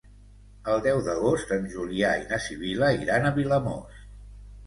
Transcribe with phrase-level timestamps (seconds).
[0.75, 4.01] El deu d'agost en Julià i na Sibil·la iran a Vilamòs.